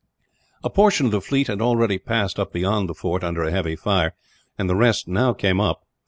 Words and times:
A 0.63 0.69
portion 0.71 1.05
of 1.05 1.11
the 1.11 1.21
fleet 1.21 1.45
had 1.45 1.61
already 1.61 1.99
passed 1.99 2.39
up 2.39 2.51
beyond 2.51 2.89
the 2.89 2.95
fort, 2.95 3.23
under 3.23 3.43
a 3.43 3.51
heavy 3.51 3.75
fire; 3.75 4.15
and 4.57 4.67
the 4.67 4.73
rest 4.75 5.07
now 5.07 5.31
came 5.31 5.61
up. 5.61 5.85